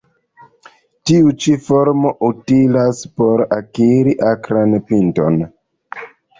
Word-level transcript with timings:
Tiu 1.09 1.33
ĉi 1.43 1.53
formo 1.67 2.15
utilas 2.29 3.03
por 3.21 3.45
akiri 3.61 4.19
akran 4.33 4.77
pinton. 4.93 5.41